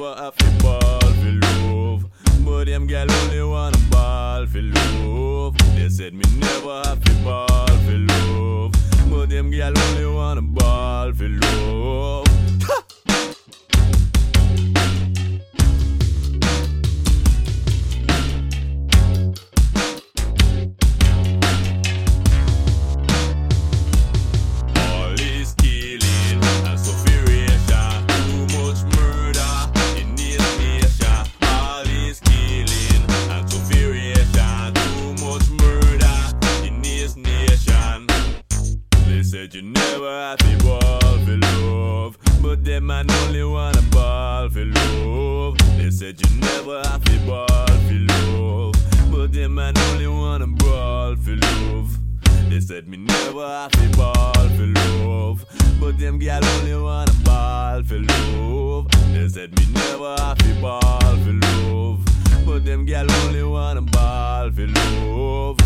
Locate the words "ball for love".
0.62-2.06, 3.90-5.56, 7.22-8.72, 10.42-12.29, 43.90-45.58, 47.26-48.74, 50.46-51.98, 53.96-55.44, 57.24-58.86, 60.60-62.04, 63.82-65.56